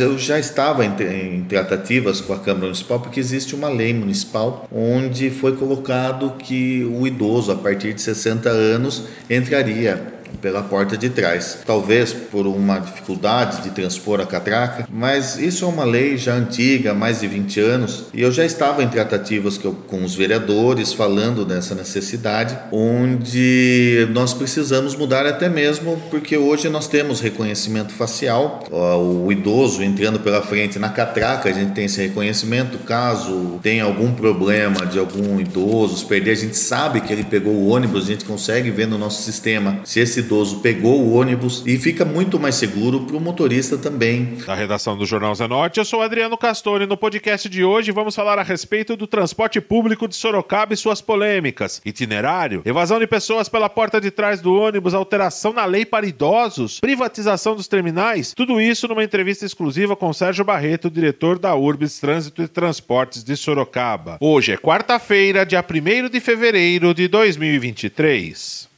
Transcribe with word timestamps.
Eu 0.00 0.18
já 0.18 0.38
estava 0.38 0.84
em, 0.84 0.90
em 1.00 1.44
tratativas 1.44 2.20
com 2.20 2.32
a 2.32 2.38
Câmara 2.38 2.66
Municipal 2.66 3.00
porque 3.00 3.20
existe 3.20 3.54
uma 3.54 3.68
lei 3.68 3.92
municipal 3.92 4.68
onde 4.72 5.30
foi 5.30 5.56
colocado 5.56 6.32
que 6.38 6.84
o 6.84 7.06
idoso 7.06 7.52
a 7.52 7.56
partir 7.56 7.94
de 7.94 8.02
60 8.02 8.48
anos 8.48 9.04
entraria 9.28 10.17
pela 10.40 10.62
porta 10.62 10.96
de 10.96 11.10
trás. 11.10 11.58
Talvez 11.66 12.12
por 12.12 12.46
uma 12.46 12.78
dificuldade 12.78 13.62
de 13.62 13.70
transpor 13.70 14.20
a 14.20 14.26
catraca, 14.26 14.86
mas 14.90 15.38
isso 15.38 15.64
é 15.64 15.68
uma 15.68 15.84
lei 15.84 16.16
já 16.16 16.34
antiga, 16.34 16.94
mais 16.94 17.20
de 17.20 17.26
20 17.26 17.60
anos, 17.60 18.04
e 18.12 18.22
eu 18.22 18.32
já 18.32 18.44
estava 18.44 18.82
em 18.82 18.88
tratativas 18.88 19.58
com 19.58 20.04
os 20.04 20.14
vereadores 20.14 20.92
falando 20.92 21.44
dessa 21.44 21.74
necessidade, 21.74 22.56
onde 22.72 24.08
nós 24.12 24.34
precisamos 24.34 24.94
mudar 24.94 25.26
até 25.26 25.48
mesmo 25.48 26.00
porque 26.10 26.36
hoje 26.36 26.68
nós 26.68 26.86
temos 26.86 27.20
reconhecimento 27.20 27.92
facial, 27.92 28.64
o 28.70 29.30
idoso 29.30 29.82
entrando 29.82 30.20
pela 30.20 30.42
frente 30.42 30.78
na 30.78 30.88
catraca, 30.88 31.48
a 31.48 31.52
gente 31.52 31.72
tem 31.72 31.84
esse 31.84 32.00
reconhecimento, 32.00 32.78
caso 32.78 33.58
tenha 33.62 33.84
algum 33.84 34.12
problema 34.12 34.86
de 34.86 34.98
algum 34.98 35.40
idoso 35.40 35.98
se 35.98 36.04
perder, 36.04 36.32
a 36.32 36.36
gente 36.36 36.56
sabe 36.56 37.00
que 37.00 37.12
ele 37.12 37.24
pegou 37.24 37.52
o 37.52 37.68
ônibus, 37.68 38.04
a 38.04 38.06
gente 38.06 38.24
consegue 38.24 38.70
ver 38.70 38.86
no 38.86 38.98
nosso 38.98 39.22
sistema 39.22 39.80
se 39.84 40.00
esse 40.00 40.22
idoso 40.28 40.60
pegou 40.60 41.00
o 41.00 41.14
ônibus 41.14 41.64
e 41.66 41.78
fica 41.78 42.04
muito 42.04 42.38
mais 42.38 42.54
seguro 42.54 43.00
para 43.00 43.16
o 43.16 43.20
motorista 43.20 43.78
também. 43.78 44.36
Da 44.46 44.54
redação 44.54 44.94
do 44.94 45.06
Jornal 45.06 45.34
Zenote, 45.34 45.78
eu 45.78 45.86
sou 45.86 46.02
Adriano 46.02 46.36
Castori. 46.36 46.86
No 46.86 46.98
podcast 46.98 47.48
de 47.48 47.64
hoje 47.64 47.92
vamos 47.92 48.14
falar 48.14 48.38
a 48.38 48.42
respeito 48.42 48.94
do 48.94 49.06
transporte 49.06 49.58
público 49.58 50.06
de 50.06 50.14
Sorocaba 50.14 50.74
e 50.74 50.76
suas 50.76 51.00
polêmicas. 51.00 51.80
Itinerário, 51.82 52.60
evasão 52.66 52.98
de 52.98 53.06
pessoas 53.06 53.48
pela 53.48 53.70
porta 53.70 53.98
de 53.98 54.10
trás 54.10 54.42
do 54.42 54.52
ônibus, 54.52 54.92
alteração 54.92 55.54
na 55.54 55.64
lei 55.64 55.86
para 55.86 56.06
idosos, 56.06 56.78
privatização 56.78 57.56
dos 57.56 57.66
terminais. 57.66 58.34
Tudo 58.36 58.60
isso 58.60 58.86
numa 58.86 59.04
entrevista 59.04 59.46
exclusiva 59.46 59.96
com 59.96 60.12
Sérgio 60.12 60.44
Barreto, 60.44 60.90
diretor 60.90 61.38
da 61.38 61.54
Urbis 61.54 61.98
Trânsito 61.98 62.42
e 62.42 62.48
Transportes 62.48 63.24
de 63.24 63.34
Sorocaba. 63.34 64.18
Hoje 64.20 64.52
é 64.52 64.58
quarta-feira, 64.58 65.46
dia 65.46 65.64
1 65.64 66.10
de 66.10 66.20
fevereiro 66.20 66.92
de 66.92 67.08
2023. 67.08 68.68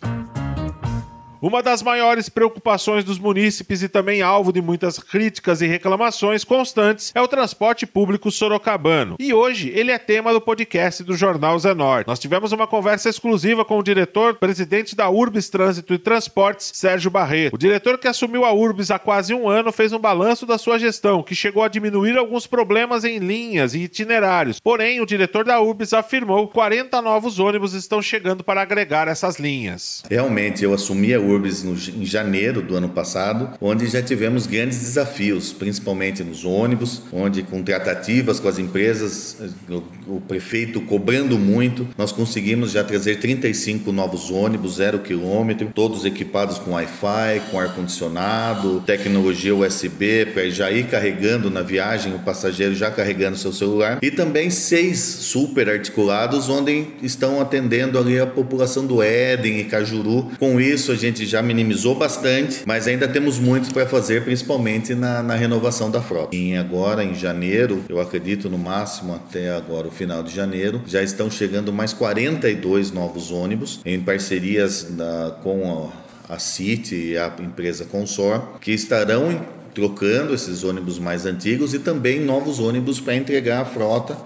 Uma 1.43 1.63
das 1.63 1.83
maiores 1.83 2.29
preocupações 2.29 3.03
dos 3.03 3.19
munícipes 3.19 3.83
e 3.83 3.89
também 3.89 4.21
alvo 4.21 4.53
de 4.53 4.61
muitas 4.61 4.99
críticas 4.99 5.63
e 5.63 5.67
reclamações 5.67 6.45
constantes 6.45 7.13
é 7.15 7.23
o 7.23 7.27
transporte 7.27 7.87
público 7.87 8.31
sorocabano. 8.31 9.17
E 9.19 9.33
hoje 9.33 9.73
ele 9.75 9.91
é 9.91 9.97
tema 9.97 10.35
do 10.35 10.41
podcast 10.41 11.03
do 11.03 11.17
Jornal 11.17 11.59
Zenorte. 11.59 12.07
Nós 12.07 12.19
tivemos 12.19 12.53
uma 12.53 12.67
conversa 12.67 13.09
exclusiva 13.09 13.65
com 13.65 13.79
o 13.79 13.83
diretor, 13.83 14.35
presidente 14.35 14.95
da 14.95 15.09
Urbis 15.09 15.49
Trânsito 15.49 15.95
e 15.95 15.99
Transportes, 15.99 16.73
Sérgio 16.75 17.11
Barreto. 17.11 17.55
O 17.55 17.59
diretor 17.59 17.97
que 17.97 18.07
assumiu 18.07 18.45
a 18.45 18.53
Urbis 18.53 18.91
há 18.91 18.99
quase 18.99 19.33
um 19.33 19.49
ano 19.49 19.73
fez 19.73 19.95
um 19.95 19.99
balanço 19.99 20.45
da 20.45 20.59
sua 20.59 20.79
gestão, 20.79 21.23
que 21.23 21.35
chegou 21.35 21.63
a 21.63 21.69
diminuir 21.69 22.19
alguns 22.19 22.47
problemas 22.47 23.03
em 23.03 23.17
linhas 23.17 23.73
e 23.73 23.79
itinerários. 23.79 24.61
Porém, 24.61 25.01
o 25.01 25.07
diretor 25.07 25.47
da 25.47 25.59
Urbis 25.59 25.95
afirmou 25.95 26.49
que 26.49 26.53
40 26.53 27.01
novos 27.01 27.39
ônibus 27.39 27.73
estão 27.73 28.03
chegando 28.03 28.45
para 28.45 28.61
agregar 28.61 29.09
essas 29.09 29.39
linhas. 29.39 30.03
Realmente, 30.11 30.63
eu 30.63 30.75
assumi 30.75 31.15
a 31.15 31.19
Urbis 31.19 31.30
no, 31.39 31.73
em 31.73 32.05
janeiro 32.05 32.63
do 32.63 32.77
ano 32.77 32.89
passado, 32.89 33.51
onde 33.61 33.87
já 33.87 34.03
tivemos 34.03 34.47
grandes 34.47 34.81
desafios, 34.81 35.53
principalmente 35.53 36.23
nos 36.23 36.45
ônibus, 36.45 37.03
onde 37.13 37.43
com 37.43 37.63
tratativas 37.63 38.41
com 38.41 38.49
as 38.49 38.59
empresas, 38.59 39.37
o, 39.69 40.17
o 40.17 40.21
prefeito 40.21 40.81
cobrando 40.81 41.39
muito, 41.39 41.87
nós 41.97 42.13
conseguimos 42.13 42.73
já 42.73 42.83
trazer 42.83 43.17
35 43.17 43.93
novos 43.93 44.31
ônibus, 44.31 44.77
zero 44.77 45.01
quilômetro, 45.01 45.71
todos 45.75 46.05
equipados 46.05 46.59
com 46.59 46.73
Wi-Fi, 46.73 47.43
com 47.51 47.59
ar-condicionado, 47.59 48.81
tecnologia 48.87 49.55
USB, 49.55 50.27
para 50.27 50.49
já 50.51 50.71
ir 50.71 50.87
carregando 50.87 51.51
na 51.51 51.63
viagem, 51.63 52.15
o 52.15 52.19
passageiro 52.19 52.75
já 52.75 52.91
carregando 52.91 53.37
seu 53.37 53.53
celular, 53.53 53.99
e 54.03 54.11
também 54.11 54.51
seis 54.51 54.99
super 54.99 55.69
articulados, 55.69 56.49
onde 56.49 56.87
estão 57.03 57.41
atendendo 57.41 57.99
ali 57.99 58.19
a 58.19 58.27
população 58.27 58.87
do 58.87 59.03
Éden 59.03 59.61
e 59.61 59.65
Cajuru. 59.65 60.31
Com 60.39 60.61
isso, 60.61 60.93
a 60.93 60.97
gente 60.97 61.20
gente 61.21 61.31
já 61.31 61.43
minimizou 61.43 61.95
bastante, 61.95 62.63
mas 62.67 62.87
ainda 62.87 63.07
temos 63.07 63.39
muito 63.39 63.73
para 63.73 63.87
fazer, 63.87 64.25
principalmente 64.25 64.95
na, 64.95 65.23
na, 65.23 65.35
renovação 65.35 65.91
da 65.91 66.01
frota. 66.01 66.35
E 66.35 66.57
agora, 66.57 67.05
em 67.05 67.15
janeiro, 67.15 67.85
eu 67.89 68.01
acredito 68.01 68.49
no 68.49 68.59
máximo 68.59 69.15
até 69.15 69.51
agora, 69.51 69.89
o 69.89 69.91
final 69.91 70.23
de 70.23 70.35
janeiro, 70.35 70.83
já 70.87 71.03
estão 71.03 71.31
chegando 71.31 71.73
mais 71.73 71.93
42 71.93 72.91
novos 72.93 73.31
ônibus 73.31 73.81
em 73.85 74.01
parcerias 74.01 74.85
da, 74.85 75.37
com 75.43 75.93
a, 76.29 76.35
a 76.35 76.39
City 76.39 77.13
e 77.13 77.19
a 77.19 77.33
empresa 77.41 77.85
Consor, 77.85 78.59
que 78.61 78.73
estarão 78.73 79.45
trocando 79.75 80.35
esses 80.35 80.65
ônibus 80.65 80.99
mais 80.99 81.27
antigos 81.27 81.75
e 81.75 81.79
também 81.79 82.21
novos 82.21 82.59
ônibus 82.59 83.01
para 83.01 83.15
entregar 83.15 83.61
a 83.61 83.65
frota 83.65 84.17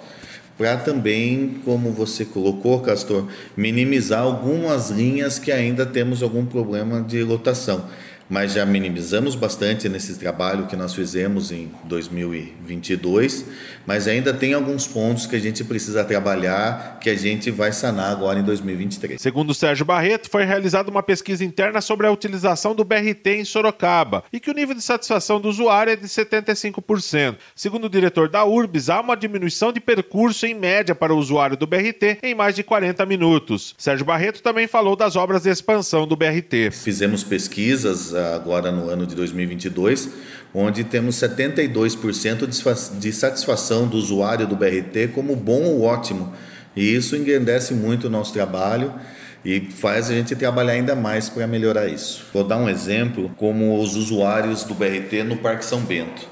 para 0.57 0.77
também, 0.77 1.61
como 1.65 1.91
você 1.91 2.25
colocou, 2.25 2.81
Castor, 2.81 3.27
minimizar 3.57 4.23
algumas 4.23 4.91
linhas 4.91 5.39
que 5.39 5.51
ainda 5.51 5.85
temos 5.85 6.23
algum 6.23 6.47
problema 6.47 7.01
de 7.01 7.23
lotação 7.23 7.85
mas 8.29 8.53
já 8.53 8.65
minimizamos 8.65 9.35
bastante 9.35 9.89
nesse 9.89 10.19
trabalho 10.19 10.67
que 10.67 10.77
nós 10.77 10.95
fizemos 10.95 11.53
em 11.53 11.71
2022, 11.85 13.45
mas 13.87 14.09
ainda 14.09 14.33
tem 14.33 14.55
alguns 14.55 14.87
pontos 14.87 15.27
que 15.27 15.37
a 15.37 15.39
gente 15.39 15.63
precisa 15.65 16.05
trabalhar, 16.05 16.99
que 17.01 17.11
a 17.11 17.15
gente 17.15 17.51
vai 17.51 17.73
sanar 17.73 18.11
agora 18.11 18.39
em 18.39 18.43
2023. 18.43 19.21
Segundo 19.21 19.55
Sérgio 19.55 19.85
Barreto, 19.85 20.31
foi 20.31 20.45
realizada 20.45 20.91
uma 20.91 21.03
pesquisa 21.03 21.45
interna 21.45 21.81
sobre 21.81 22.07
a 22.07 22.13
utilização 22.13 22.75
do 22.75 22.85
BRT 22.85 23.27
em 23.27 23.45
Sorocaba 23.45 24.25
e 24.33 24.41
que 24.41 24.51
o 24.51 24.55
nível 24.55 24.75
de 24.75 24.83
satisfação 24.83 25.41
do 25.41 25.49
usuário 25.49 25.93
é 25.93 25.97
de 25.97 26.07
75%. 26.07 27.37
Segundo 27.55 27.85
o 27.85 27.91
diretor 27.91 28.29
da 28.29 28.45
Urbis, 28.45 28.89
há 28.89 29.01
uma 29.01 29.17
diminuição 29.17 29.73
de 29.73 29.81
percurso 29.81 30.47
em 30.47 30.55
média 30.55 30.95
para 30.95 31.13
o 31.13 31.19
usuário 31.19 31.57
do 31.57 31.67
BRT 31.67 32.19
em 32.23 32.35
mais 32.35 32.55
de 32.55 32.63
40 32.63 33.05
minutos. 33.05 33.75
Sérgio 33.77 34.05
Barreto 34.05 34.43
também 34.43 34.67
falou 34.67 34.97
das 34.97 35.17
obras 35.17 35.43
de 35.43 35.51
expansão 35.51 36.07
do 36.07 36.17
BRT. 36.17 36.71
Fizemos 36.71 37.23
pesquisas 37.23 38.14
agora 38.15 38.71
no 38.71 38.89
ano 38.89 39.07
de 39.07 39.15
2022, 39.15 40.09
onde 40.55 40.85
temos 40.85 41.17
72% 41.17 42.99
de 42.99 43.13
satisfação 43.13 43.87
do 43.87 43.97
usuário 43.97 44.47
do 44.47 44.57
BRT 44.57 45.09
como 45.15 45.35
bom 45.35 45.63
ou 45.63 45.83
ótimo. 45.83 46.33
E 46.77 46.95
isso 46.95 47.17
engrandece 47.17 47.75
muito 47.75 48.07
o 48.07 48.11
nosso 48.11 48.33
trabalho 48.33 48.93
e 49.45 49.61
faz 49.61 50.11
a 50.11 50.15
gente 50.15 50.35
trabalhar 50.35 50.73
ainda 50.73 50.95
mais 50.95 51.29
para 51.29 51.47
melhorar 51.47 51.87
isso. 51.87 52.25
Vou 52.33 52.43
dar 52.43 52.57
um 52.57 52.69
exemplo 52.69 53.31
como 53.37 53.79
os 53.81 53.95
usuários 53.95 54.65
do 54.65 54.75
BRT 54.75 55.23
no 55.25 55.37
Parque 55.37 55.65
São 55.65 55.81
Bento. 55.81 56.27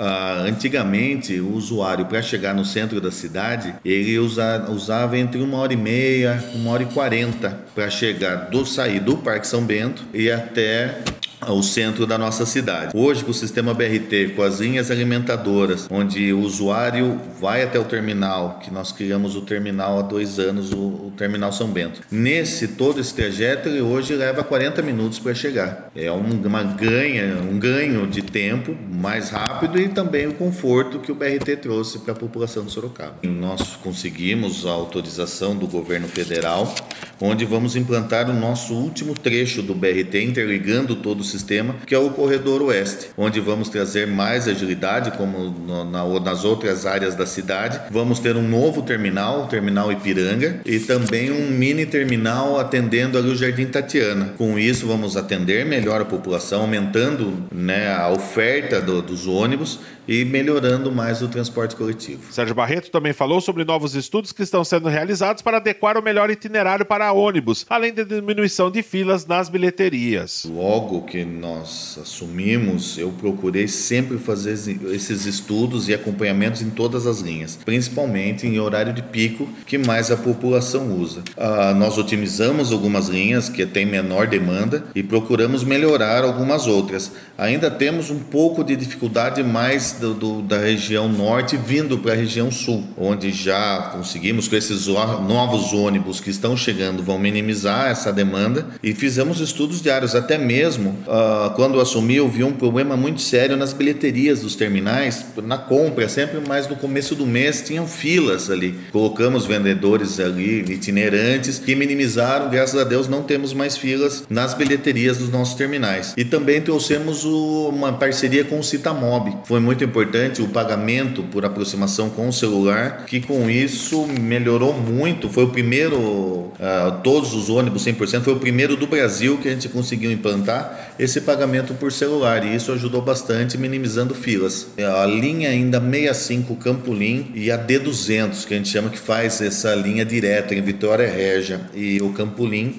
Uh, 0.00 0.48
antigamente, 0.48 1.38
o 1.40 1.52
usuário, 1.52 2.06
para 2.06 2.22
chegar 2.22 2.54
no 2.54 2.64
centro 2.64 3.02
da 3.02 3.10
cidade, 3.10 3.74
ele 3.84 4.18
usa, 4.18 4.66
usava 4.70 5.18
entre 5.18 5.42
uma 5.42 5.58
hora 5.58 5.74
e 5.74 5.76
meia, 5.76 6.42
uma 6.54 6.70
hora 6.70 6.84
e 6.84 6.86
quarenta 6.86 7.58
para 7.74 7.90
chegar 7.90 8.48
do 8.48 8.64
sair 8.64 8.98
do 9.00 9.18
Parque 9.18 9.46
São 9.46 9.62
Bento 9.62 10.02
e 10.14 10.30
até 10.30 11.00
ao 11.40 11.62
centro 11.62 12.06
da 12.06 12.18
nossa 12.18 12.44
cidade. 12.44 12.92
Hoje, 12.94 13.24
com 13.24 13.30
o 13.30 13.34
sistema 13.34 13.72
BRT, 13.72 14.34
com 14.36 14.42
as 14.42 14.60
linhas 14.60 14.90
alimentadoras, 14.90 15.86
onde 15.90 16.32
o 16.32 16.40
usuário 16.40 17.20
vai 17.40 17.62
até 17.62 17.78
o 17.78 17.84
terminal, 17.84 18.58
que 18.62 18.70
nós 18.70 18.92
criamos 18.92 19.36
o 19.36 19.40
terminal 19.42 19.98
há 19.98 20.02
dois 20.02 20.38
anos, 20.38 20.72
o, 20.72 20.76
o 20.76 21.12
terminal 21.16 21.52
São 21.52 21.68
Bento. 21.68 22.02
Nesse 22.10 22.68
todo 22.68 23.00
esse 23.00 23.14
trajeto, 23.14 23.68
ele 23.68 23.80
hoje 23.80 24.14
leva 24.14 24.44
40 24.44 24.82
minutos 24.82 25.18
para 25.18 25.34
chegar. 25.34 25.90
É 25.94 26.10
um, 26.12 26.40
uma 26.44 26.62
ganha, 26.62 27.36
um 27.36 27.58
ganho 27.58 28.06
de 28.06 28.22
tempo 28.22 28.76
mais 28.92 29.30
rápido 29.30 29.80
e 29.80 29.88
também 29.88 30.26
o 30.26 30.34
conforto 30.34 30.98
que 30.98 31.10
o 31.10 31.14
BRT 31.14 31.56
trouxe 31.56 32.00
para 32.00 32.12
a 32.12 32.16
população 32.16 32.64
de 32.64 32.72
Sorocaba. 32.72 33.14
Nós 33.22 33.76
conseguimos 33.76 34.66
a 34.66 34.70
autorização 34.70 35.56
do 35.56 35.66
governo 35.66 36.08
federal, 36.08 36.74
onde 37.20 37.44
vamos 37.44 37.76
implantar 37.76 38.28
o 38.28 38.32
nosso 38.32 38.74
último 38.74 39.14
trecho 39.14 39.62
do 39.62 39.74
BRT, 39.74 40.22
interligando 40.22 40.96
todo 40.96 41.20
o 41.20 41.24
sistema, 41.30 41.76
que 41.86 41.94
é 41.94 41.98
o 41.98 42.10
corredor 42.10 42.62
oeste, 42.62 43.08
onde 43.16 43.40
vamos 43.40 43.68
trazer 43.68 44.06
mais 44.06 44.48
agilidade, 44.48 45.12
como 45.12 45.38
no, 45.38 45.84
na, 45.84 46.20
nas 46.20 46.44
outras 46.44 46.86
áreas 46.86 47.14
da 47.14 47.26
cidade. 47.26 47.80
Vamos 47.90 48.18
ter 48.18 48.36
um 48.36 48.46
novo 48.46 48.82
terminal, 48.82 49.44
o 49.44 49.46
terminal 49.46 49.92
Ipiranga, 49.92 50.60
e 50.64 50.78
também 50.78 51.30
um 51.30 51.50
mini 51.50 51.86
terminal 51.86 52.58
atendendo 52.58 53.16
ali 53.16 53.30
o 53.30 53.36
Jardim 53.36 53.66
Tatiana. 53.66 54.34
Com 54.36 54.58
isso, 54.58 54.86
vamos 54.86 55.16
atender 55.16 55.64
melhor 55.64 56.00
a 56.00 56.04
população, 56.04 56.62
aumentando 56.62 57.44
né, 57.52 57.94
a 57.94 58.10
oferta 58.10 58.80
do, 58.80 59.00
dos 59.02 59.26
ônibus 59.26 59.78
e 60.10 60.24
melhorando 60.24 60.90
mais 60.90 61.22
o 61.22 61.28
transporte 61.28 61.76
coletivo. 61.76 62.32
Sérgio 62.32 62.54
Barreto 62.54 62.90
também 62.90 63.12
falou 63.12 63.40
sobre 63.40 63.64
novos 63.64 63.94
estudos 63.94 64.32
que 64.32 64.42
estão 64.42 64.64
sendo 64.64 64.88
realizados 64.88 65.40
para 65.40 65.58
adequar 65.58 65.96
o 65.96 66.02
melhor 66.02 66.30
itinerário 66.30 66.84
para 66.84 67.12
ônibus, 67.12 67.64
além 67.68 67.94
da 67.94 68.02
diminuição 68.02 68.70
de 68.70 68.82
filas 68.82 69.24
nas 69.24 69.48
bilheterias. 69.48 70.44
Logo 70.50 71.02
que 71.02 71.19
nós 71.24 71.98
assumimos, 72.00 72.98
eu 72.98 73.10
procurei 73.10 73.68
sempre 73.68 74.18
fazer 74.18 74.52
esses 74.92 75.26
estudos 75.26 75.88
e 75.88 75.94
acompanhamentos 75.94 76.62
em 76.62 76.70
todas 76.70 77.06
as 77.06 77.20
linhas, 77.20 77.58
principalmente 77.64 78.46
em 78.46 78.58
horário 78.58 78.92
de 78.92 79.02
pico 79.02 79.48
que 79.66 79.78
mais 79.78 80.10
a 80.10 80.16
população 80.16 80.96
usa. 80.96 81.22
Ah, 81.36 81.74
nós 81.74 81.98
otimizamos 81.98 82.72
algumas 82.72 83.08
linhas 83.08 83.48
que 83.48 83.64
têm 83.66 83.86
menor 83.86 84.26
demanda 84.26 84.84
e 84.94 85.02
procuramos 85.02 85.64
melhorar 85.64 86.24
algumas 86.24 86.66
outras. 86.66 87.12
Ainda 87.36 87.70
temos 87.70 88.10
um 88.10 88.18
pouco 88.18 88.62
de 88.62 88.76
dificuldade 88.76 89.42
mais 89.42 89.92
do, 89.92 90.14
do, 90.14 90.42
da 90.42 90.58
região 90.58 91.08
norte 91.08 91.56
vindo 91.56 91.98
para 91.98 92.12
a 92.12 92.16
região 92.16 92.50
sul, 92.50 92.84
onde 92.96 93.32
já 93.32 93.90
conseguimos 93.92 94.48
com 94.48 94.56
esses 94.56 94.86
novos 94.86 95.72
ônibus 95.72 96.20
que 96.20 96.30
estão 96.30 96.56
chegando 96.56 97.02
vão 97.02 97.18
minimizar 97.18 97.90
essa 97.90 98.12
demanda 98.12 98.66
e 98.82 98.92
fizemos 98.94 99.40
estudos 99.40 99.80
diários. 99.80 100.14
Até 100.14 100.36
mesmo 100.36 100.98
uh, 101.10 101.50
quando 101.50 101.80
assumi, 101.80 102.16
eu 102.16 102.28
vi 102.28 102.44
um 102.44 102.52
problema 102.52 102.96
muito 102.96 103.20
sério 103.20 103.56
nas 103.56 103.72
bilheterias 103.72 104.40
dos 104.40 104.54
terminais, 104.54 105.26
na 105.42 105.58
compra, 105.58 106.08
sempre 106.08 106.40
mais 106.46 106.68
no 106.68 106.76
começo 106.76 107.14
do 107.14 107.26
mês 107.26 107.62
tinham 107.62 107.86
filas 107.86 108.50
ali. 108.50 108.78
Colocamos 108.92 109.44
vendedores 109.44 110.20
ali 110.20 110.60
itinerantes 110.72 111.58
que 111.58 111.74
minimizaram, 111.74 112.48
graças 112.48 112.80
a 112.80 112.84
Deus 112.84 113.08
não 113.08 113.22
temos 113.22 113.52
mais 113.52 113.76
filas 113.76 114.24
nas 114.30 114.54
bilheterias 114.54 115.18
dos 115.18 115.30
nossos 115.30 115.54
terminais. 115.54 116.14
E 116.16 116.24
também 116.24 116.60
trouxemos 116.60 117.24
o, 117.24 117.70
uma 117.70 117.92
parceria 117.92 118.44
com 118.44 118.60
o 118.60 118.64
Citamob. 118.64 119.36
Foi 119.44 119.60
muito 119.60 119.82
importante 119.82 120.40
o 120.40 120.48
pagamento 120.48 121.22
por 121.24 121.44
aproximação 121.44 122.08
com 122.10 122.28
o 122.28 122.32
celular, 122.32 123.04
que 123.06 123.20
com 123.20 123.50
isso 123.50 124.06
melhorou 124.06 124.72
muito. 124.72 125.28
Foi 125.28 125.44
o 125.44 125.48
primeiro, 125.48 125.98
uh, 125.98 127.00
todos 127.02 127.34
os 127.34 127.48
ônibus 127.48 127.84
100%, 127.84 128.22
foi 128.22 128.34
o 128.34 128.38
primeiro 128.38 128.76
do 128.76 128.86
Brasil 128.86 129.38
que 129.38 129.48
a 129.48 129.50
gente 129.50 129.68
conseguiu 129.68 130.12
implantar 130.12 130.94
esse 131.00 131.22
pagamento 131.22 131.72
por 131.72 131.90
celular 131.90 132.44
e 132.44 132.54
isso 132.54 132.70
ajudou 132.72 133.00
bastante 133.00 133.56
minimizando 133.56 134.14
filas. 134.14 134.66
A 135.00 135.06
linha 135.06 135.48
ainda 135.48 135.80
65 135.80 136.54
Campolim 136.56 137.32
e 137.34 137.50
a 137.50 137.56
D200, 137.56 138.44
que 138.44 138.52
a 138.52 138.58
gente 138.58 138.68
chama 138.68 138.90
que 138.90 138.98
faz 138.98 139.40
essa 139.40 139.74
linha 139.74 140.04
direta 140.04 140.54
em 140.54 140.60
Vitória 140.60 141.10
Régia 141.10 141.58
e 141.72 142.02
o 142.02 142.12
Campolim, 142.12 142.78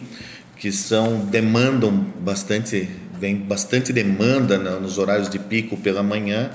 que 0.56 0.72
são 0.72 1.26
demandam 1.26 1.92
bastante, 2.20 2.88
vem 3.20 3.38
bastante 3.38 3.92
demanda 3.92 4.60
nos 4.60 5.00
horários 5.00 5.28
de 5.28 5.40
pico 5.40 5.76
pela 5.76 6.04
manhã 6.04 6.52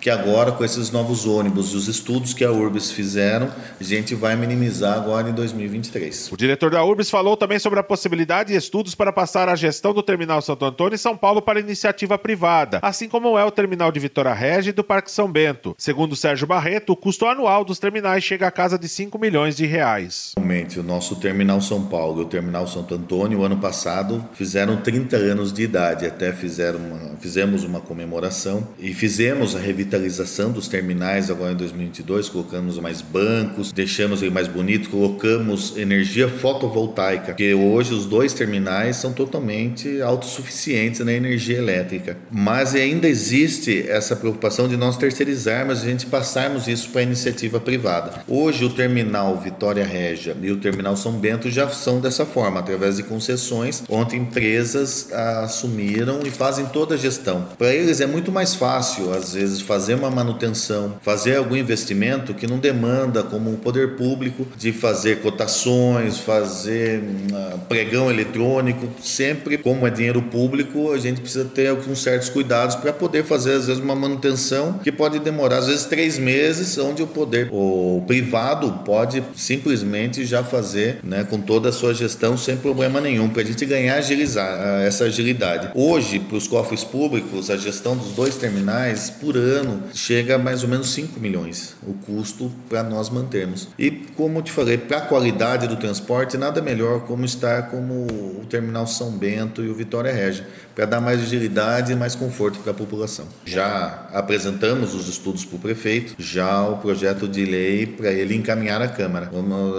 que 0.00 0.08
agora 0.08 0.50
com 0.52 0.64
esses 0.64 0.90
novos 0.90 1.26
ônibus 1.26 1.72
e 1.72 1.76
os 1.76 1.86
estudos 1.86 2.32
que 2.32 2.42
a 2.42 2.50
Urbis 2.50 2.90
fizeram, 2.90 3.50
a 3.78 3.84
gente 3.84 4.14
vai 4.14 4.34
minimizar 4.34 4.96
agora 4.96 5.28
em 5.28 5.32
2023. 5.32 6.32
O 6.32 6.36
diretor 6.36 6.70
da 6.70 6.82
Urbis 6.82 7.10
falou 7.10 7.36
também 7.36 7.58
sobre 7.58 7.78
a 7.78 7.82
possibilidade 7.82 8.52
de 8.52 8.56
estudos 8.56 8.94
para 8.94 9.12
passar 9.12 9.48
a 9.48 9.54
gestão 9.54 9.92
do 9.92 10.02
Terminal 10.02 10.40
Santo 10.40 10.64
Antônio 10.64 10.94
e 10.94 10.98
São 10.98 11.16
Paulo 11.16 11.42
para 11.42 11.60
iniciativa 11.60 12.16
privada, 12.16 12.80
assim 12.82 13.08
como 13.08 13.38
é 13.38 13.44
o 13.44 13.50
terminal 13.50 13.92
de 13.92 14.00
Vitória 14.00 14.32
Regia 14.32 14.70
e 14.70 14.72
do 14.72 14.82
Parque 14.82 15.10
São 15.10 15.30
Bento. 15.30 15.74
Segundo 15.76 16.16
Sérgio 16.16 16.46
Barreto, 16.46 16.94
o 16.94 16.96
custo 16.96 17.26
anual 17.26 17.64
dos 17.64 17.78
terminais 17.78 18.24
chega 18.24 18.46
a 18.46 18.50
casa 18.50 18.78
de 18.78 18.88
5 18.88 19.18
milhões 19.18 19.56
de 19.56 19.66
reais. 19.66 20.32
Realmente, 20.36 20.80
o 20.80 20.82
nosso 20.82 21.16
Terminal 21.16 21.60
São 21.60 21.84
Paulo 21.86 22.22
e 22.22 22.24
o 22.24 22.28
Terminal 22.28 22.66
Santo 22.66 22.94
Antônio, 22.94 23.44
ano 23.44 23.58
passado, 23.58 24.24
fizeram 24.32 24.78
30 24.78 25.16
anos 25.16 25.52
de 25.52 25.62
idade, 25.62 26.06
até 26.06 26.32
fizeram 26.32 26.78
uma, 26.78 27.16
fizemos 27.16 27.64
uma 27.64 27.80
comemoração 27.80 28.66
e 28.78 28.94
fizemos 28.94 29.54
a 29.54 29.58
revitalização 29.58 29.89
revitalização 29.90 30.52
dos 30.52 30.68
terminais 30.68 31.30
agora 31.30 31.52
em 31.52 31.56
2022, 31.56 32.28
colocamos 32.28 32.78
mais 32.78 33.02
bancos, 33.02 33.72
deixamos 33.72 34.22
ele 34.22 34.30
mais 34.30 34.46
bonito, 34.46 34.88
colocamos 34.88 35.76
energia 35.76 36.28
fotovoltaica, 36.28 37.26
porque 37.26 37.52
hoje 37.52 37.92
os 37.92 38.06
dois 38.06 38.32
terminais 38.32 38.96
são 38.96 39.12
totalmente 39.12 40.00
autossuficientes 40.00 41.00
na 41.00 41.12
energia 41.12 41.58
elétrica. 41.58 42.16
Mas 42.30 42.74
ainda 42.74 43.08
existe 43.08 43.84
essa 43.88 44.14
preocupação 44.14 44.68
de 44.68 44.76
nós 44.76 44.96
terceirizarmos, 44.96 45.82
a 45.82 45.84
gente 45.84 46.06
passarmos 46.06 46.68
isso 46.68 46.90
para 46.90 47.00
a 47.00 47.04
iniciativa 47.04 47.58
privada. 47.58 48.22
Hoje 48.28 48.64
o 48.64 48.70
terminal 48.70 49.38
Vitória 49.38 49.84
Régia 49.84 50.36
e 50.40 50.52
o 50.52 50.58
terminal 50.58 50.96
São 50.96 51.12
Bento 51.12 51.50
já 51.50 51.68
são 51.68 52.00
dessa 52.00 52.24
forma, 52.24 52.60
através 52.60 52.96
de 52.96 53.02
concessões, 53.02 53.82
onde 53.88 54.16
empresas 54.16 55.12
assumiram 55.12 56.20
e 56.24 56.30
fazem 56.30 56.66
toda 56.66 56.94
a 56.94 56.98
gestão. 56.98 57.48
Para 57.58 57.74
eles 57.74 58.00
é 58.00 58.06
muito 58.06 58.30
mais 58.30 58.54
fácil, 58.54 59.12
às 59.12 59.34
vezes, 59.34 59.60
fazer 59.60 59.79
fazer 59.80 59.94
uma 59.94 60.10
manutenção, 60.10 60.96
fazer 61.00 61.36
algum 61.36 61.56
investimento 61.56 62.34
que 62.34 62.46
não 62.46 62.58
demanda, 62.58 63.22
como 63.22 63.50
o 63.50 63.56
poder 63.56 63.96
público, 63.96 64.46
de 64.58 64.72
fazer 64.72 65.22
cotações, 65.22 66.18
fazer 66.18 67.00
uh, 67.00 67.58
pregão 67.60 68.10
eletrônico. 68.10 68.90
Sempre, 69.02 69.56
como 69.56 69.86
é 69.86 69.90
dinheiro 69.90 70.20
público, 70.20 70.92
a 70.92 70.98
gente 70.98 71.22
precisa 71.22 71.46
ter 71.46 71.68
alguns 71.68 72.02
certos 72.02 72.28
cuidados 72.28 72.76
para 72.76 72.92
poder 72.92 73.24
fazer, 73.24 73.54
às 73.54 73.68
vezes, 73.68 73.82
uma 73.82 73.94
manutenção 73.94 74.74
que 74.84 74.92
pode 74.92 75.18
demorar, 75.18 75.56
às 75.56 75.66
vezes, 75.66 75.86
três 75.86 76.18
meses, 76.18 76.76
onde 76.76 77.02
o 77.02 77.06
poder, 77.06 77.48
o 77.50 78.04
privado, 78.06 78.82
pode 78.84 79.24
simplesmente 79.34 80.26
já 80.26 80.44
fazer 80.44 80.98
né, 81.02 81.24
com 81.24 81.40
toda 81.40 81.70
a 81.70 81.72
sua 81.72 81.94
gestão 81.94 82.36
sem 82.36 82.58
problema 82.58 83.00
nenhum, 83.00 83.30
para 83.30 83.40
a 83.40 83.46
gente 83.46 83.64
ganhar 83.64 83.94
agilizar, 83.94 84.60
ah, 84.60 84.82
essa 84.82 85.04
agilidade. 85.04 85.70
Hoje, 85.74 86.18
para 86.18 86.36
os 86.36 86.46
cofres 86.46 86.84
públicos, 86.84 87.48
a 87.48 87.56
gestão 87.56 87.96
dos 87.96 88.12
dois 88.12 88.36
terminais 88.36 89.08
por 89.08 89.38
ano 89.38 89.69
ano 89.70 89.82
chega 89.94 90.34
a 90.34 90.38
mais 90.38 90.62
ou 90.62 90.68
menos 90.68 90.90
5 90.90 91.20
milhões 91.20 91.76
o 91.86 91.94
custo 91.94 92.50
para 92.68 92.82
nós 92.82 93.08
mantermos. 93.08 93.68
E 93.78 93.90
como 93.90 94.42
te 94.42 94.50
falei, 94.52 94.76
para 94.76 94.98
a 94.98 95.00
qualidade 95.02 95.66
do 95.66 95.76
transporte, 95.76 96.36
nada 96.36 96.60
melhor 96.60 97.00
como 97.02 97.24
estar 97.24 97.70
como 97.70 98.06
o 98.40 98.44
Terminal 98.48 98.86
São 98.86 99.12
Bento 99.12 99.62
e 99.62 99.68
o 99.68 99.74
Vitória 99.74 100.12
Regia, 100.12 100.46
para 100.74 100.84
dar 100.84 101.00
mais 101.00 101.20
agilidade 101.20 101.92
e 101.92 101.96
mais 101.96 102.14
conforto 102.14 102.58
para 102.60 102.72
a 102.72 102.74
população. 102.74 103.26
Já 103.44 104.08
apresentamos 104.12 104.94
os 104.94 105.08
estudos 105.08 105.44
para 105.44 105.56
o 105.56 105.60
prefeito, 105.60 106.14
já 106.18 106.66
o 106.66 106.78
projeto 106.78 107.28
de 107.28 107.44
lei 107.44 107.86
para 107.86 108.10
ele 108.10 108.34
encaminhar 108.34 108.82
à 108.82 108.88
Câmara. 108.88 109.30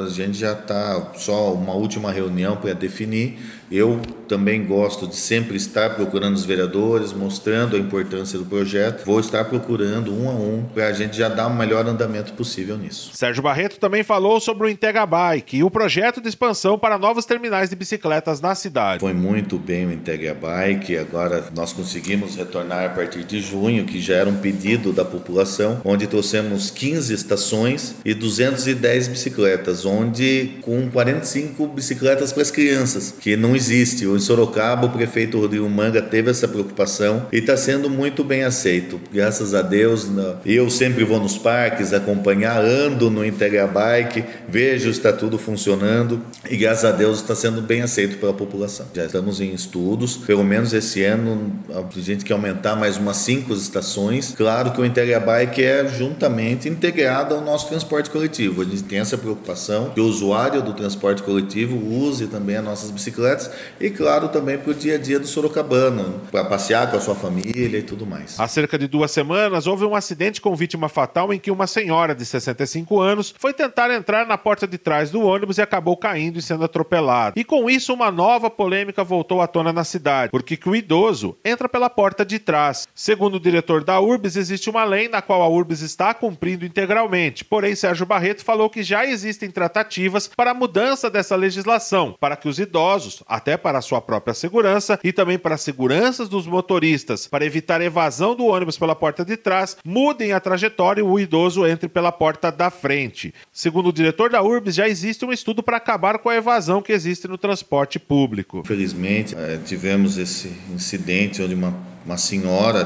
A 0.06 0.10
gente 0.10 0.38
já 0.38 0.54
está 0.54 1.12
só 1.16 1.54
uma 1.54 1.74
última 1.74 2.12
reunião 2.12 2.56
para 2.58 2.74
definir. 2.74 3.61
Eu 3.72 4.02
também 4.28 4.66
gosto 4.66 5.08
de 5.08 5.16
sempre 5.16 5.56
estar 5.56 5.92
procurando 5.96 6.36
os 6.36 6.44
vereadores, 6.44 7.14
mostrando 7.14 7.78
a 7.78 7.80
importância 7.80 8.38
do 8.38 8.46
projeto. 8.46 9.06
Vou 9.06 9.20
estar 9.20 9.46
procurando 9.46 10.14
um 10.14 10.30
a 10.30 10.34
um 10.34 10.64
para 10.74 10.88
a 10.88 10.94
gente 10.94 11.16
já 11.16 11.30
dar 11.30 11.48
o 11.48 11.56
melhor 11.56 11.88
andamento 11.88 12.34
possível 12.34 12.78
nisso. 12.78 13.12
Sérgio 13.14 13.42
Barreto 13.42 13.80
também 13.80 14.04
falou 14.04 14.42
sobre 14.42 14.68
o 14.68 14.70
Integra 14.70 15.06
Bike 15.06 15.58
e 15.58 15.64
o 15.64 15.72
projeto 15.72 16.20
de 16.20 16.28
expansão 16.28 16.78
para 16.78 16.98
novos 16.98 17.26
terminais 17.26 17.70
de 17.70 17.76
bicicletas 17.76 18.42
na 18.42 18.56
cidade. 18.56 19.00
Foi 19.00 19.14
muito 19.14 19.58
bem 19.58 19.86
o 19.86 19.94
Integra 19.94 20.34
Bike. 20.34 20.98
Agora 20.98 21.46
nós 21.56 21.72
conseguimos 21.72 22.36
retornar 22.36 22.86
a 22.86 22.90
partir 22.90 23.24
de 23.24 23.40
junho, 23.40 23.86
que 23.86 24.02
já 24.02 24.16
era 24.16 24.30
um 24.30 24.38
pedido 24.38 24.92
da 24.92 25.06
população, 25.06 25.80
onde 25.86 26.08
trouxemos 26.08 26.70
15 26.72 27.14
estações 27.14 27.96
e 28.04 28.14
210 28.14 29.08
bicicletas, 29.08 29.86
onde 29.86 30.58
com 30.62 30.90
45 30.90 31.68
bicicletas 31.68 32.34
para 32.34 32.42
as 32.42 32.52
crianças, 32.52 33.14
que 33.20 33.38
não 33.38 33.56
existe. 33.62 34.06
Em 34.06 34.20
Sorocaba, 34.20 34.88
o 34.88 34.90
prefeito 34.90 35.40
Rodrigo 35.40 35.70
Manga 35.70 36.02
teve 36.02 36.32
essa 36.32 36.48
preocupação 36.48 37.28
e 37.32 37.38
está 37.38 37.56
sendo 37.56 37.90
muito 37.90 38.24
bem 38.24 38.44
aceito. 38.44 39.00
Graças 39.14 39.54
a 39.54 39.62
Deus, 39.62 40.08
eu 40.46 40.70
sempre 40.70 41.04
vou 41.04 41.20
nos 41.20 41.38
parques 41.38 41.94
acompanhar, 41.94 42.64
ando 42.64 43.10
no 43.12 43.24
Integra 43.24 43.68
Bike, 43.68 44.24
vejo 44.50 44.90
está 44.90 45.14
tudo 45.14 45.38
funcionando 45.38 46.22
e 46.50 46.58
graças 46.58 46.86
a 46.86 46.92
Deus 46.92 47.18
está 47.22 47.36
sendo 47.36 47.62
bem 47.62 47.82
aceito 47.82 48.18
pela 48.18 48.34
população. 48.34 48.88
Já 48.94 49.06
estamos 49.06 49.40
em 49.40 49.54
estudos, 49.54 50.18
pelo 50.18 50.44
menos 50.44 50.74
esse 50.74 51.04
ano 51.04 51.52
a 51.70 52.00
gente 52.00 52.26
quer 52.26 52.34
aumentar 52.34 52.76
mais 52.76 52.98
umas 52.98 53.18
cinco 53.18 53.54
estações. 53.54 54.34
Claro 54.36 54.72
que 54.72 54.82
o 54.82 54.86
Integra 54.86 55.20
Bike 55.20 55.64
é 55.64 55.88
juntamente 55.88 56.68
integrado 56.68 57.36
ao 57.36 57.42
nosso 57.42 57.68
transporte 57.68 58.10
coletivo. 58.10 58.62
A 58.62 58.66
gente 58.66 58.84
tem 58.84 59.00
essa 59.00 59.18
preocupação 59.18 59.92
que 59.94 60.02
o 60.02 60.06
usuário 60.06 60.62
do 60.62 60.74
transporte 60.74 61.22
coletivo 61.22 61.78
use 61.78 62.26
também 62.28 62.56
as 62.56 62.64
nossas 62.64 62.90
bicicletas 62.90 63.51
e, 63.80 63.90
claro, 63.90 64.30
também 64.30 64.58
para 64.58 64.72
o 64.72 64.74
dia 64.74 64.96
a 64.96 64.98
dia 64.98 65.20
do 65.20 65.28
sorocabano, 65.28 66.22
para 66.32 66.46
passear 66.46 66.90
com 66.90 66.98
a 66.98 67.02
sua 67.02 67.16
família 67.16 67.80
e 67.80 67.84
tudo 67.84 68.06
mais. 68.06 68.40
Há 68.40 68.48
cerca 68.48 68.78
de 68.78 68.88
duas 68.88 69.12
semanas, 69.12 69.68
houve 69.68 69.86
um 69.86 69.96
acidente 69.96 70.42
com 70.42 70.56
vítima 70.56 70.90
fatal 70.90 71.34
em 71.34 71.40
que 71.40 71.52
uma 71.52 71.68
senhora 71.68 72.14
de 72.16 72.26
65 72.26 73.00
anos 73.00 73.34
foi 73.38 73.54
tentar 73.54 73.92
entrar 73.92 74.26
na 74.26 74.38
porta 74.38 74.68
de 74.68 74.78
trás 74.78 75.12
do 75.12 75.22
ônibus 75.22 75.58
e 75.58 75.62
acabou 75.62 75.98
caindo 75.98 76.40
e 76.40 76.42
sendo 76.42 76.64
atropelada. 76.64 77.40
E 77.40 77.44
com 77.44 77.70
isso, 77.70 77.94
uma 77.94 78.12
nova 78.12 78.50
polêmica 78.50 79.04
voltou 79.04 79.42
à 79.42 79.48
tona 79.48 79.74
na 79.74 79.84
cidade, 79.84 80.32
porque 80.32 80.58
que 80.58 80.70
o 80.70 80.76
idoso 80.76 81.36
entra 81.44 81.68
pela 81.68 81.90
porta 81.90 82.26
de 82.26 82.40
trás. 82.40 82.88
Segundo 82.94 83.36
o 83.36 83.40
diretor 83.40 83.84
da 83.84 84.00
URBS, 84.00 84.36
existe 84.36 84.70
uma 84.70 84.84
lei 84.84 85.08
na 85.08 85.22
qual 85.22 85.42
a 85.42 85.50
URBS 85.50 85.82
está 85.82 86.14
cumprindo 86.14 86.66
integralmente. 86.66 87.44
Porém, 87.44 87.76
Sérgio 87.76 88.06
Barreto 88.06 88.44
falou 88.44 88.70
que 88.70 88.84
já 88.84 89.06
existem 89.06 89.50
tratativas 89.50 90.28
para 90.28 90.52
a 90.52 90.54
mudança 90.54 91.10
dessa 91.10 91.36
legislação, 91.36 92.16
para 92.20 92.36
que 92.36 92.48
os 92.48 92.60
idosos, 92.60 93.24
até 93.42 93.58
para 93.58 93.80
a 93.80 93.82
sua 93.82 94.00
própria 94.00 94.36
segurança 94.36 95.00
e 95.04 95.12
também 95.12 95.40
para 95.40 95.56
a 95.56 95.58
segurança 95.58 96.28
dos 96.28 96.46
motoristas, 96.46 97.26
para 97.26 97.44
evitar 97.44 97.82
evasão 97.82 98.36
do 98.36 98.46
ônibus 98.46 98.78
pela 98.78 98.96
porta 98.96 99.26
de 99.26 99.36
trás 99.36 99.76
mudem 99.84 100.32
a 100.32 100.40
trajetória 100.40 101.02
e 101.02 101.04
o 101.04 101.20
idoso 101.20 101.66
entre 101.66 101.90
pela 101.90 102.12
porta 102.12 102.52
da 102.52 102.70
frente. 102.70 103.34
Segundo 103.52 103.90
o 103.90 103.94
diretor 103.94 104.30
da 104.30 104.44
URBS, 104.44 104.76
já 104.76 104.88
existe 104.88 105.26
um 105.26 105.32
estudo 105.32 105.64
para 105.64 105.78
acabar 105.78 106.20
com 106.20 106.30
a 106.30 106.36
evasão 106.36 106.84
que 106.84 106.94
existe 106.94 107.28
no 107.28 107.38
transporte 107.38 107.98
público. 107.98 108.60
Infelizmente, 108.60 109.36
é, 109.36 109.58
tivemos 109.66 110.20
esse 110.20 110.56
incidente 110.72 111.42
onde 111.42 111.56
uma, 111.56 111.76
uma 112.06 112.18
senhora 112.18 112.86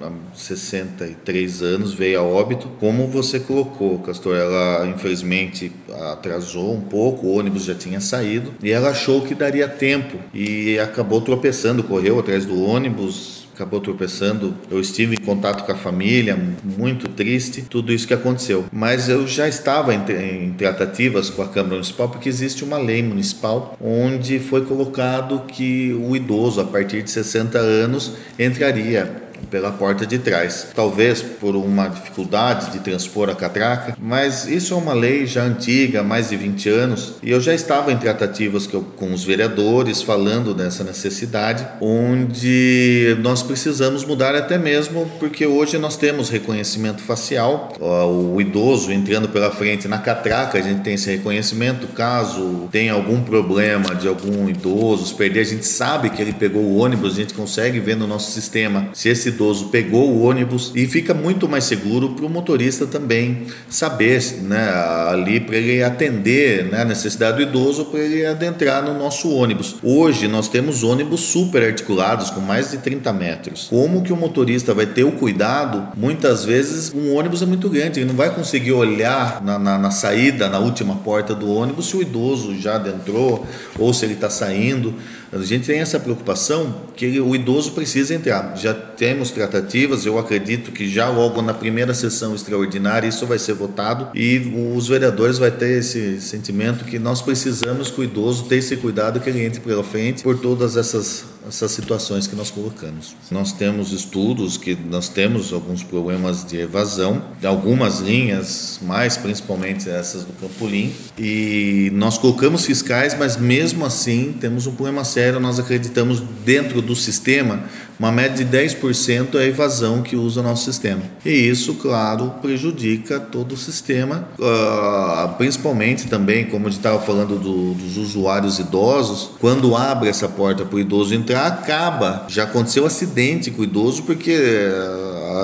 há 0.00 0.10
63 0.34 1.62
anos, 1.62 1.94
veio 1.94 2.20
a 2.20 2.22
óbito. 2.22 2.68
Como 2.80 3.06
você 3.06 3.40
colocou, 3.40 3.98
Castor, 4.00 4.36
ela 4.36 4.86
infelizmente 4.86 5.72
atrasou 6.12 6.74
um 6.74 6.80
pouco, 6.80 7.26
o 7.26 7.38
ônibus 7.38 7.64
já 7.64 7.74
tinha 7.74 8.00
saído 8.00 8.54
e 8.62 8.70
ela 8.70 8.90
achou 8.90 9.22
que 9.22 9.34
daria 9.34 9.68
tempo 9.68 10.18
e 10.32 10.78
acabou 10.78 11.20
tropeçando, 11.20 11.82
correu 11.82 12.18
atrás 12.18 12.44
do 12.44 12.62
ônibus, 12.62 13.46
acabou 13.56 13.80
tropeçando. 13.80 14.54
Eu 14.70 14.78
estive 14.78 15.16
em 15.16 15.24
contato 15.24 15.64
com 15.64 15.72
a 15.72 15.76
família, 15.76 16.38
muito 16.62 17.08
triste, 17.08 17.62
tudo 17.62 17.92
isso 17.92 18.06
que 18.06 18.14
aconteceu. 18.14 18.66
Mas 18.70 19.08
eu 19.08 19.26
já 19.26 19.48
estava 19.48 19.94
em, 19.94 20.00
em 20.46 20.52
tratativas 20.52 21.30
com 21.30 21.42
a 21.42 21.48
Câmara 21.48 21.74
Municipal 21.74 22.08
porque 22.08 22.28
existe 22.28 22.62
uma 22.62 22.76
lei 22.76 23.02
municipal 23.02 23.76
onde 23.80 24.38
foi 24.38 24.64
colocado 24.64 25.44
que 25.48 25.92
o 25.94 26.14
idoso 26.14 26.60
a 26.60 26.64
partir 26.64 27.02
de 27.02 27.10
60 27.10 27.58
anos 27.58 28.12
entraria 28.38 29.25
pela 29.50 29.70
porta 29.70 30.06
de 30.06 30.18
trás. 30.18 30.68
Talvez 30.74 31.22
por 31.22 31.56
uma 31.56 31.88
dificuldade 31.88 32.72
de 32.72 32.80
transpor 32.80 33.28
a 33.28 33.34
catraca, 33.34 33.96
mas 34.00 34.46
isso 34.46 34.74
é 34.74 34.76
uma 34.76 34.92
lei 34.92 35.26
já 35.26 35.42
antiga, 35.42 36.02
mais 36.02 36.30
de 36.30 36.36
20 36.36 36.68
anos, 36.68 37.14
e 37.22 37.30
eu 37.30 37.40
já 37.40 37.54
estava 37.54 37.92
em 37.92 37.96
tratativas 37.96 38.66
com 38.66 39.12
os 39.12 39.24
vereadores 39.24 40.02
falando 40.02 40.54
dessa 40.54 40.84
necessidade, 40.84 41.66
onde 41.80 43.16
nós 43.20 43.42
precisamos 43.42 44.04
mudar 44.04 44.34
até 44.34 44.58
mesmo 44.58 45.10
porque 45.18 45.46
hoje 45.46 45.78
nós 45.78 45.96
temos 45.96 46.28
reconhecimento 46.28 47.02
facial, 47.02 47.72
o 47.80 48.40
idoso 48.40 48.92
entrando 48.92 49.28
pela 49.28 49.50
frente 49.50 49.88
na 49.88 49.98
catraca, 49.98 50.58
a 50.58 50.62
gente 50.62 50.82
tem 50.82 50.94
esse 50.94 51.10
reconhecimento, 51.10 51.86
caso 51.88 52.68
tenha 52.70 52.92
algum 52.92 53.22
problema 53.22 53.94
de 53.94 54.08
algum 54.08 54.48
idoso 54.48 55.14
perder, 55.16 55.40
a 55.40 55.44
gente 55.44 55.66
sabe 55.66 56.10
que 56.10 56.20
ele 56.20 56.32
pegou 56.32 56.62
o 56.62 56.76
ônibus, 56.76 57.12
a 57.12 57.16
gente 57.16 57.34
consegue 57.34 57.80
ver 57.80 57.96
no 57.96 58.06
nosso 58.06 58.32
sistema 58.32 58.88
se 58.92 59.08
esse 59.08 59.32
idoso 59.36 59.66
pegou 59.66 60.10
o 60.10 60.22
ônibus 60.22 60.72
e 60.74 60.86
fica 60.86 61.12
muito 61.14 61.48
mais 61.48 61.64
seguro 61.64 62.10
para 62.10 62.24
o 62.24 62.30
motorista 62.30 62.86
também 62.86 63.42
saber, 63.68 64.22
né, 64.42 64.70
ali 65.08 65.38
para 65.38 65.56
ele 65.56 65.82
atender 65.82 66.64
né, 66.64 66.82
a 66.82 66.84
necessidade 66.84 67.36
do 67.36 67.42
idoso 67.42 67.84
para 67.86 68.00
ele 68.00 68.24
adentrar 68.24 68.82
no 68.82 68.98
nosso 68.98 69.30
ônibus. 69.30 69.76
Hoje 69.82 70.26
nós 70.26 70.48
temos 70.48 70.82
ônibus 70.82 71.20
super 71.20 71.62
articulados 71.62 72.30
com 72.30 72.40
mais 72.40 72.70
de 72.70 72.78
30 72.78 73.12
metros. 73.12 73.66
Como 73.68 74.02
que 74.02 74.12
o 74.12 74.16
motorista 74.16 74.72
vai 74.72 74.86
ter 74.86 75.04
o 75.04 75.12
cuidado? 75.12 75.88
Muitas 75.96 76.44
vezes 76.44 76.92
um 76.94 77.14
ônibus 77.14 77.42
é 77.42 77.46
muito 77.46 77.68
grande, 77.68 78.00
ele 78.00 78.08
não 78.08 78.16
vai 78.16 78.34
conseguir 78.34 78.72
olhar 78.72 79.42
na, 79.44 79.58
na, 79.58 79.78
na 79.78 79.90
saída, 79.90 80.48
na 80.48 80.58
última 80.58 80.96
porta 80.96 81.34
do 81.34 81.50
ônibus 81.52 81.86
se 81.86 81.96
o 81.96 82.02
idoso 82.02 82.56
já 82.58 82.76
adentrou 82.76 83.46
ou 83.78 83.92
se 83.92 84.04
ele 84.04 84.14
está 84.14 84.30
saindo. 84.30 84.94
A 85.42 85.44
gente 85.44 85.66
tem 85.66 85.80
essa 85.80 86.00
preocupação 86.00 86.74
que 86.96 87.20
o 87.20 87.34
idoso 87.34 87.72
precisa 87.72 88.14
entrar. 88.14 88.56
Já 88.56 88.72
temos 88.72 89.30
tratativas, 89.30 90.06
eu 90.06 90.18
acredito 90.18 90.72
que 90.72 90.88
já 90.88 91.08
logo 91.08 91.42
na 91.42 91.52
primeira 91.52 91.92
sessão 91.94 92.34
extraordinária 92.34 93.06
isso 93.06 93.26
vai 93.26 93.38
ser 93.38 93.54
votado 93.54 94.08
e 94.14 94.52
os 94.74 94.88
vereadores 94.88 95.38
vai 95.38 95.50
ter 95.50 95.78
esse 95.78 96.20
sentimento 96.20 96.84
que 96.84 96.98
nós 96.98 97.20
precisamos 97.20 97.90
que 97.90 98.00
o 98.00 98.04
idoso 98.04 98.44
tenha 98.44 98.58
esse 98.58 98.76
cuidado 98.76 99.20
que 99.20 99.28
ele 99.28 99.44
entre 99.44 99.60
pela 99.60 99.84
frente 99.84 100.22
por 100.22 100.38
todas 100.38 100.76
essas 100.76 101.35
essas 101.46 101.70
situações 101.70 102.26
que 102.26 102.34
nós 102.34 102.50
colocamos. 102.50 103.14
Nós 103.30 103.52
temos 103.52 103.92
estudos 103.92 104.56
que 104.56 104.74
nós 104.74 105.08
temos 105.08 105.52
alguns 105.52 105.82
problemas 105.82 106.44
de 106.44 106.58
evasão, 106.58 107.22
de 107.40 107.46
algumas 107.46 108.00
linhas, 108.00 108.80
mais 108.82 109.16
principalmente 109.16 109.88
essas 109.88 110.24
do 110.24 110.32
Campolim, 110.34 110.92
e 111.18 111.90
nós 111.94 112.18
colocamos 112.18 112.64
fiscais, 112.64 113.16
mas 113.18 113.36
mesmo 113.36 113.84
assim 113.84 114.34
temos 114.40 114.66
um 114.66 114.74
problema 114.74 115.04
sério, 115.04 115.38
nós 115.38 115.58
acreditamos 115.58 116.20
dentro 116.44 116.82
do 116.82 116.96
sistema 116.96 117.64
uma 117.98 118.12
média 118.12 118.44
de 118.44 118.56
10% 118.56 119.34
é 119.34 119.38
a 119.38 119.46
evasão 119.46 120.02
que 120.02 120.16
usa 120.16 120.40
o 120.40 120.42
nosso 120.42 120.64
sistema. 120.70 121.02
E 121.24 121.30
isso, 121.30 121.74
claro, 121.74 122.34
prejudica 122.42 123.18
todo 123.18 123.52
o 123.52 123.56
sistema, 123.56 124.28
uh, 124.38 125.34
principalmente 125.36 126.06
também, 126.06 126.44
como 126.44 126.66
a 126.66 126.70
gente 126.70 126.78
estava 126.78 127.00
falando 127.00 127.38
do, 127.38 127.74
dos 127.74 127.96
usuários 127.96 128.58
idosos, 128.58 129.30
quando 129.40 129.74
abre 129.74 130.08
essa 130.08 130.28
porta 130.28 130.64
para 130.64 130.76
o 130.76 130.80
idoso 130.80 131.14
entrar, 131.14 131.46
acaba. 131.46 132.26
Já 132.28 132.44
aconteceu 132.44 132.84
acidente 132.84 133.50
com 133.50 133.62
o 133.62 133.64
idoso, 133.64 134.02
porque 134.02 134.36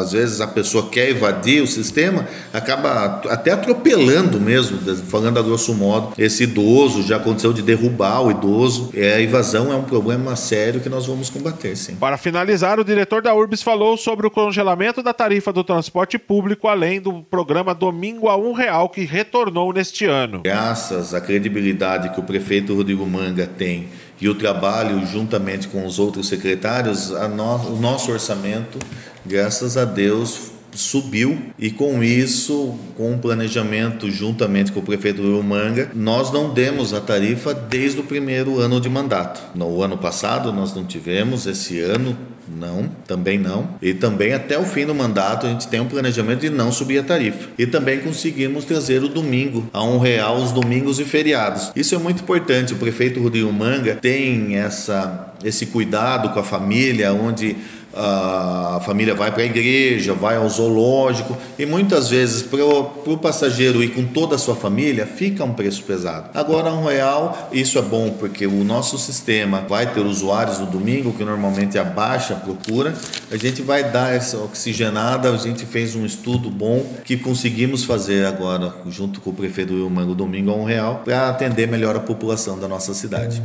às 0.00 0.12
vezes 0.12 0.40
a 0.40 0.46
pessoa 0.46 0.88
quer 0.88 1.10
evadir 1.10 1.62
o 1.62 1.66
sistema, 1.66 2.26
acaba 2.52 3.20
até 3.28 3.52
atropelando 3.52 4.40
mesmo, 4.40 4.78
falando 5.08 5.38
a 5.38 5.42
grosso 5.42 5.74
modo, 5.74 6.12
esse 6.18 6.44
idoso. 6.44 7.02
Já 7.02 7.16
aconteceu 7.16 7.52
de 7.52 7.62
derrubar 7.62 8.22
o 8.22 8.30
idoso. 8.30 8.90
É, 8.94 9.14
a 9.14 9.20
evasão 9.20 9.72
é 9.72 9.76
um 9.76 9.84
problema 9.84 10.36
sério 10.36 10.80
que 10.80 10.88
nós 10.88 11.06
vamos 11.06 11.30
combater, 11.30 11.76
sim. 11.76 11.96
Para 11.96 12.16
finalizar, 12.16 12.78
o 12.78 12.84
diretor 12.84 13.22
da 13.22 13.34
Urbis 13.34 13.62
falou 13.62 13.96
sobre 13.96 14.26
o 14.26 14.30
congelamento 14.30 15.02
da 15.02 15.12
tarifa 15.12 15.52
do 15.52 15.64
transporte 15.64 16.18
público, 16.18 16.68
além 16.68 17.00
do 17.00 17.22
programa 17.22 17.74
Domingo 17.74 18.28
a 18.28 18.36
um 18.36 18.52
Real, 18.52 18.88
que 18.88 19.04
retornou 19.04 19.72
neste 19.72 20.04
ano. 20.04 20.42
Graças 20.44 21.14
à 21.14 21.20
credibilidade 21.20 22.10
que 22.10 22.20
o 22.20 22.22
prefeito 22.22 22.74
Rodrigo 22.74 23.06
Manga 23.06 23.46
tem 23.46 23.88
e 24.22 24.28
o 24.28 24.36
trabalho 24.36 25.04
juntamente 25.04 25.66
com 25.66 25.84
os 25.84 25.98
outros 25.98 26.28
secretários, 26.28 27.10
no, 27.34 27.56
o 27.72 27.80
nosso 27.80 28.12
orçamento, 28.12 28.78
graças 29.26 29.76
a 29.76 29.84
Deus, 29.84 30.52
subiu 30.70 31.36
e 31.58 31.72
com 31.72 32.04
isso, 32.04 32.78
com 32.96 33.14
o 33.14 33.18
planejamento 33.18 34.08
juntamente 34.08 34.70
com 34.70 34.78
o 34.78 34.82
prefeito 34.84 35.20
do 35.20 35.42
Manga, 35.42 35.90
nós 35.92 36.32
não 36.32 36.54
demos 36.54 36.94
a 36.94 37.00
tarifa 37.00 37.52
desde 37.52 37.98
o 37.98 38.04
primeiro 38.04 38.60
ano 38.60 38.80
de 38.80 38.88
mandato. 38.88 39.42
No 39.56 39.82
ano 39.82 39.98
passado 39.98 40.52
nós 40.52 40.72
não 40.72 40.84
tivemos, 40.84 41.44
esse 41.44 41.80
ano 41.80 42.16
não, 42.48 42.88
também 43.06 43.38
não. 43.38 43.68
E 43.80 43.94
também 43.94 44.32
até 44.32 44.58
o 44.58 44.64
fim 44.64 44.86
do 44.86 44.94
mandato 44.94 45.46
a 45.46 45.50
gente 45.50 45.68
tem 45.68 45.80
um 45.80 45.88
planejamento 45.88 46.40
de 46.40 46.50
não 46.50 46.72
subir 46.72 46.98
a 46.98 47.02
tarifa. 47.02 47.48
E 47.58 47.66
também 47.66 48.00
conseguimos 48.00 48.64
trazer 48.64 49.02
o 49.02 49.08
domingo 49.08 49.68
a 49.72 49.82
um 49.82 49.98
real 49.98 50.36
os 50.36 50.52
domingos 50.52 50.98
e 50.98 51.04
feriados. 51.04 51.72
Isso 51.74 51.94
é 51.94 51.98
muito 51.98 52.22
importante. 52.22 52.72
O 52.72 52.76
prefeito 52.76 53.22
Rodrigo 53.22 53.52
Manga 53.52 53.96
tem 53.96 54.56
essa, 54.56 55.31
esse 55.44 55.66
cuidado 55.66 56.30
com 56.30 56.40
a 56.40 56.44
família, 56.44 57.12
onde 57.12 57.56
a 57.94 58.80
família 58.84 59.14
vai 59.14 59.30
para 59.30 59.42
a 59.42 59.46
igreja, 59.46 60.14
vai 60.14 60.36
ao 60.36 60.48
zoológico 60.48 61.36
e 61.58 61.66
muitas 61.66 62.08
vezes 62.08 62.42
para 62.42 62.64
o 62.64 63.18
passageiro 63.18 63.82
ir 63.82 63.90
com 63.90 64.04
toda 64.04 64.36
a 64.36 64.38
sua 64.38 64.56
família 64.56 65.06
fica 65.06 65.44
um 65.44 65.52
preço 65.52 65.82
pesado. 65.82 66.30
Agora 66.34 66.72
um 66.72 66.84
real, 66.86 67.50
isso 67.52 67.78
é 67.78 67.82
bom 67.82 68.10
porque 68.18 68.46
o 68.46 68.64
nosso 68.64 68.98
sistema 68.98 69.64
vai 69.68 69.92
ter 69.92 70.00
usuários 70.00 70.58
no 70.58 70.66
domingo 70.66 71.12
que 71.12 71.24
normalmente 71.24 71.76
é 71.76 71.84
baixa 71.84 72.34
procura, 72.34 72.94
a 73.30 73.36
gente 73.36 73.62
vai 73.62 73.90
dar 73.90 74.14
essa 74.14 74.38
oxigenada, 74.38 75.30
a 75.30 75.36
gente 75.36 75.66
fez 75.66 75.94
um 75.94 76.06
estudo 76.06 76.50
bom 76.50 76.84
que 77.04 77.16
conseguimos 77.16 77.84
fazer 77.84 78.26
agora 78.26 78.72
junto 78.88 79.20
com 79.20 79.30
o 79.30 79.34
prefeito 79.34 79.74
Wilman 79.74 80.06
no 80.06 80.14
domingo 80.14 80.50
a 80.50 80.54
um 80.54 80.64
real 80.64 81.02
para 81.04 81.28
atender 81.28 81.68
melhor 81.68 81.94
a 81.94 82.00
população 82.00 82.58
da 82.58 82.66
nossa 82.66 82.94
cidade. 82.94 83.42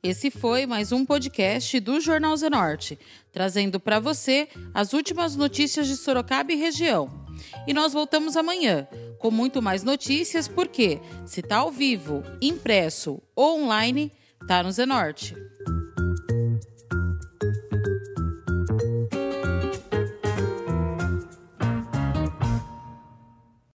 Esse 0.00 0.30
foi 0.30 0.64
mais 0.64 0.92
um 0.92 1.04
podcast 1.04 1.80
do 1.80 2.00
Jornal 2.00 2.36
Zenorte, 2.36 2.96
trazendo 3.32 3.80
para 3.80 3.98
você 3.98 4.48
as 4.72 4.92
últimas 4.92 5.34
notícias 5.34 5.88
de 5.88 5.96
Sorocaba 5.96 6.52
e 6.52 6.56
região. 6.56 7.26
E 7.66 7.74
nós 7.74 7.92
voltamos 7.92 8.36
amanhã 8.36 8.86
com 9.18 9.32
muito 9.32 9.60
mais 9.60 9.82
notícias, 9.82 10.46
porque 10.46 11.00
se 11.26 11.42
tá 11.42 11.56
ao 11.56 11.72
vivo, 11.72 12.22
impresso 12.40 13.20
ou 13.34 13.60
online, 13.64 14.12
tá 14.46 14.62
no 14.62 14.70
Zenorte. 14.70 15.34